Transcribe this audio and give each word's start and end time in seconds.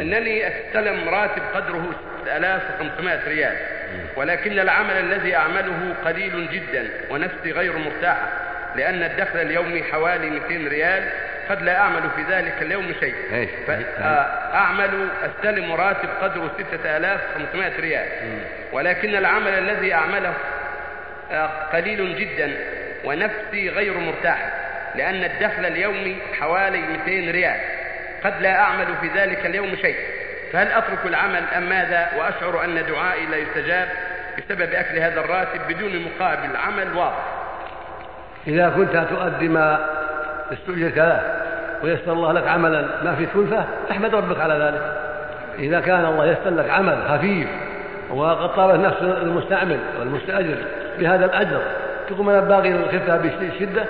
أنني 0.00 0.48
أستلم 0.48 1.08
راتب 1.08 1.42
قدره 1.54 1.90
6500 2.24 3.28
ريال 3.28 3.56
ولكن 4.16 4.58
العمل 4.58 4.96
الذي 4.96 5.36
أعمله 5.36 5.94
قليل 6.04 6.48
جدا 6.52 6.88
ونفسي 7.10 7.52
غير 7.52 7.78
مرتاحه 7.78 8.28
لأن 8.76 9.02
الدخل 9.02 9.38
اليومي 9.38 9.82
حوالي 9.82 10.30
200 10.30 10.68
ريال 10.68 11.10
قد 11.50 11.62
لا 11.62 11.78
أعمل 11.78 12.02
في 12.16 12.22
ذلك 12.34 12.54
اليوم 12.62 12.92
شيء. 13.00 13.14
إيش؟ 13.32 13.48
فاعمل 13.66 15.08
أستلم 15.24 15.72
راتب 15.72 16.08
قدره 16.22 16.50
6500 16.58 17.80
ريال. 17.80 18.06
ولكن 18.72 19.16
العمل 19.16 19.52
الذي 19.52 19.94
أعمله 19.94 20.32
آه، 21.32 21.46
قليل 21.46 22.16
جدا 22.16 22.54
ونفسي 23.04 23.68
غير 23.68 23.98
مرتاحه 23.98 24.50
لأن 24.94 25.24
الدخل 25.24 25.64
اليومي 25.66 26.16
حوالي 26.40 26.78
200 27.06 27.30
ريال. 27.30 27.60
قد 28.24 28.42
لا 28.42 28.60
أعمل 28.60 28.86
في 29.00 29.08
ذلك 29.20 29.46
اليوم 29.46 29.76
شيء. 29.76 29.96
فهل 30.52 30.66
أترك 30.66 31.06
العمل 31.06 31.42
أم 31.56 31.68
ماذا؟ 31.68 32.08
وأشعر 32.18 32.64
أن 32.64 32.86
دعائي 32.86 33.26
لا 33.26 33.36
يستجاب 33.36 33.88
بسبب 34.38 34.72
أكل 34.72 34.98
هذا 34.98 35.20
الراتب 35.20 35.60
بدون 35.68 35.90
مقابل 36.04 36.56
عمل 36.56 36.96
واضح. 36.96 37.24
إذا 38.46 38.68
كنت 38.76 39.06
تؤدي 39.10 39.48
ما 39.48 39.86
استؤجرت 40.52 40.98
له 40.98 41.22
ويسر 41.82 42.12
الله 42.12 42.32
لك 42.32 42.48
عملا 42.48 42.84
ما 43.04 43.14
في 43.14 43.26
كلفة 43.34 43.64
احمد 43.90 44.14
ربك 44.14 44.40
على 44.40 44.54
ذلك. 44.54 44.82
إذا 45.58 45.80
كان 45.80 46.04
الله 46.04 46.26
يسر 46.26 46.50
لك 46.50 46.70
عمل 46.70 46.98
خفيف 47.08 47.48
وقد 48.10 48.54
طابت 48.54 48.86
نفس 48.86 49.02
المستعمل 49.02 49.78
والمستأجر 49.98 50.56
بهذا 50.98 51.24
الأجر 51.24 51.60
تقول 52.08 52.26
من 52.26 52.34
الباقي 52.34 52.72
الخفة 52.72 53.16
بشدة 53.16 53.84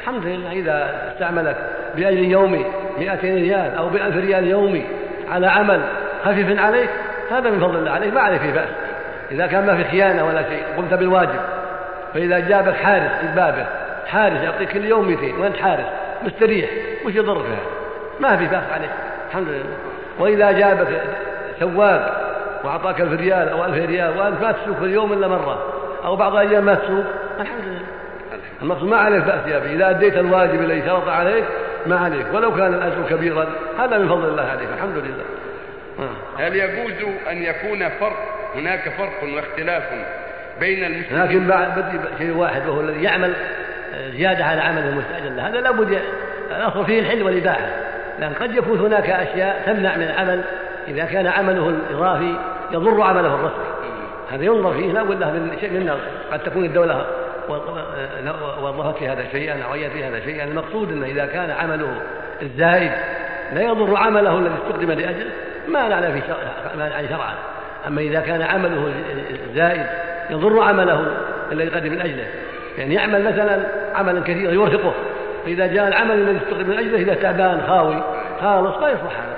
الحمد 0.00 0.26
لله 0.26 0.52
إذا 0.52 1.08
استعملك. 1.12 1.56
بأجر 1.96 2.18
يومي 2.18 2.64
200 2.98 3.28
ريال 3.34 3.76
أو 3.76 3.88
بألف 3.88 4.16
ريال 4.16 4.46
يومي 4.46 4.86
على 5.30 5.46
عمل 5.46 5.80
خفيف 6.24 6.60
عليك 6.60 6.90
هذا 7.30 7.50
من 7.50 7.60
فضل 7.60 7.76
الله 7.76 7.90
عليك 7.90 8.14
ما 8.14 8.20
عليك 8.20 8.40
فيه 8.40 8.52
بأس. 8.52 8.68
إذا 9.30 9.46
كان 9.46 9.66
ما 9.66 9.76
في 9.76 9.84
خيانة 9.84 10.26
ولا 10.26 10.42
شيء 10.42 10.62
قمت 10.76 10.94
بالواجب. 10.94 11.40
فإذا 12.14 12.38
جابك 12.38 12.74
حارس 12.74 13.10
في 13.20 13.26
بابه 13.36 13.66
حارس 14.06 14.42
يعطيك 14.42 14.68
كل 14.72 14.84
يوم 14.84 15.08
200 15.08 15.40
وأنت 15.40 15.56
حارس 15.56 15.86
مستريح 16.22 16.70
وش 17.04 17.14
يضرك 17.14 17.44
هذا؟ 17.44 17.56
ما 18.20 18.36
في 18.36 18.44
بأس 18.44 18.64
عليك 18.72 18.90
الحمد 19.28 19.48
لله. 19.48 19.76
وإذا 20.18 20.52
جابك 20.52 21.02
سواق 21.60 22.30
وأعطاك 22.64 23.00
ألف 23.00 23.20
ريال 23.20 23.48
أو 23.48 23.64
ألف 23.64 23.90
ريال 23.90 24.18
وأنت 24.18 24.42
ما 24.42 24.52
تسوق 24.52 24.76
في 24.76 24.84
اليوم 24.84 25.12
إلا 25.12 25.28
مرة 25.28 25.64
أو 26.04 26.16
بعض 26.16 26.36
الأيام 26.36 26.64
ما 26.64 26.74
تسوق 26.74 27.04
الحمد 27.40 27.64
لله. 27.66 27.80
المقصود 28.62 28.88
ما 28.88 28.96
عليك 28.96 29.24
بأس 29.24 29.46
يا 29.46 29.56
أبي. 29.56 29.74
إذا 29.74 29.90
أديت 29.90 30.16
الواجب 30.16 30.60
الذي 30.60 30.82
شرط 30.86 31.08
عليك 31.08 31.44
ما 31.86 31.98
عليك 31.98 32.26
ولو 32.32 32.56
كان 32.56 32.74
الأجر 32.74 33.02
كبيرا 33.10 33.46
هذا 33.78 33.98
من 33.98 34.08
فضل 34.08 34.28
الله 34.28 34.42
عليك 34.42 34.68
الحمد 34.74 34.96
لله. 34.96 35.24
آه. 35.98 36.42
هل 36.42 36.56
يجوز 36.56 37.14
أن 37.30 37.42
يكون 37.42 37.88
فرق 37.88 38.16
هناك 38.54 38.88
فرق 38.88 39.34
واختلاف 39.34 39.82
بين 40.60 40.84
المسلمين؟ 40.84 41.24
لكن 41.24 41.46
بعد 41.46 41.78
بدي 41.78 41.98
شيء 42.18 42.36
واحد 42.36 42.68
وهو 42.68 42.80
الذي 42.80 43.02
يعمل 43.02 43.34
زيادة 44.16 44.44
على 44.44 44.60
عمله 44.60 44.88
المستأجر 44.88 45.28
له 45.28 45.48
هذا 45.48 45.60
لابد 45.60 45.98
الأصل 46.56 46.86
فيه 46.86 47.00
الحل 47.00 47.22
والإباحة. 47.22 47.66
لأن 48.20 48.32
قد 48.32 48.54
يكون 48.54 48.78
هناك 48.78 49.10
أشياء 49.10 49.62
تمنع 49.66 49.96
من 49.96 50.02
العمل 50.02 50.44
إذا 50.88 51.04
كان 51.04 51.26
عمله 51.26 51.68
الإضافي 51.68 52.36
يضر 52.72 53.02
عمله 53.02 53.34
الرسمي. 53.34 53.70
هذا 54.32 54.44
ينظر 54.44 54.72
فيه 54.72 54.92
لا 54.92 55.02
بد 55.02 55.24
من 55.24 55.56
شيء 55.60 55.70
من 55.70 55.98
قد 56.32 56.38
تكون 56.38 56.64
الدولة 56.64 57.06
وظفت 58.62 58.98
في 58.98 59.08
هذا 59.08 59.24
شيئا 59.32 59.62
أو 59.64 59.72
في 59.72 60.04
هذا 60.04 60.20
شيئا. 60.20 60.44
المقصود 60.44 60.92
أنه 60.92 61.06
إذا 61.06 61.26
كان 61.26 61.50
عمله 61.50 62.02
الزائد 62.42 62.92
لا 63.54 63.62
يضر 63.62 63.96
عمله 63.96 64.38
الذي 64.38 64.54
استخدم 64.54 64.90
لأجله 64.90 65.30
ما 65.68 65.88
نعلم 65.88 66.20
في 66.20 66.26
شرع 66.26 66.38
شرعا. 67.08 67.34
أما 67.86 68.00
إذا 68.00 68.20
كان 68.20 68.42
عمله 68.42 68.92
الزائد 69.48 69.86
يضر 70.30 70.62
عمله 70.62 71.06
الذي 71.52 71.68
قدم 71.68 71.92
من 71.92 72.00
أجله. 72.00 72.26
يعني 72.78 72.94
يعمل 72.94 73.24
مثلا 73.24 73.66
عملا 73.94 74.20
كثيرا 74.20 74.52
يرهقه 74.52 74.94
فإذا 75.44 75.66
جاء 75.66 75.88
العمل 75.88 76.14
الذي 76.14 76.36
استخدم 76.36 76.68
من 76.68 76.78
أجله 76.78 76.98
إذا 76.98 77.14
تعبان 77.14 77.62
خاوي 77.68 78.02
خالص 78.40 78.76
ما 78.76 78.88
يصلح 78.88 79.20
هذا. 79.20 79.36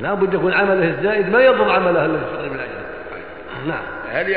لا 0.00 0.14
بد 0.14 0.34
يكون 0.34 0.52
عمله 0.52 0.88
الزائد 0.88 1.28
ما 1.28 1.40
يضر 1.40 1.72
عمله 1.72 2.04
الذي 2.04 2.22
استخدم 2.26 2.52
من 2.52 2.60
أجله. 2.60 2.86
نعم. 3.66 3.82
هل 4.12 4.28